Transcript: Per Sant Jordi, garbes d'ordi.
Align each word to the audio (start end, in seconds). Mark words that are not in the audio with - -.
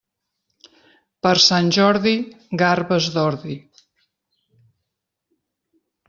Per 1.25 1.33
Sant 1.47 1.67
Jordi, 1.75 2.13
garbes 2.61 3.09
d'ordi. 3.17 3.57